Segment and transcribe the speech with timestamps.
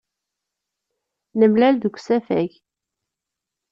[1.39, 2.51] Nemlal deg usafag.